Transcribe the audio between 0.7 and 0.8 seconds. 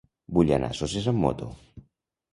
a